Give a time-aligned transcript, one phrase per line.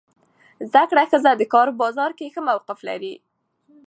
[0.71, 3.13] زده کړه ښځه د کار بازار کې ښه موقف لري.